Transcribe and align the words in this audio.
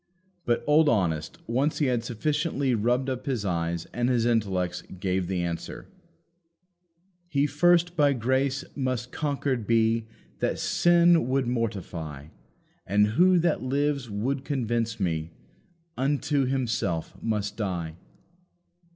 But 0.45 0.63
old 0.65 0.89
Honest, 0.89 1.37
once 1.45 1.77
he 1.77 1.85
had 1.85 2.03
sufficiently 2.03 2.73
rubbed 2.73 3.07
up 3.07 3.27
his 3.27 3.45
eyes 3.45 3.85
and 3.93 4.09
his 4.09 4.25
intellects, 4.25 4.81
gave 4.99 5.27
the 5.27 5.43
answer: 5.43 5.85
"He 7.27 7.45
first 7.45 7.95
by 7.95 8.13
grace 8.13 8.63
must 8.75 9.11
conquered 9.11 9.67
be 9.67 10.07
That 10.39 10.57
sin 10.57 11.27
would 11.27 11.45
mortify. 11.45 12.29
And 12.87 13.09
who, 13.09 13.37
that 13.41 13.61
lives, 13.61 14.09
would 14.09 14.43
convince 14.43 14.99
me, 14.99 15.29
Unto 15.95 16.45
himself 16.47 17.15
must 17.21 17.55
die." 17.55 17.93